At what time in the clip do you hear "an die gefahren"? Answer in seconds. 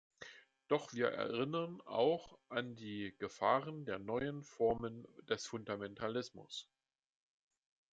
2.49-3.85